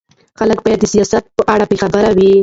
[0.39, 2.31] خلک باید د سیاست په اړه باخبره وي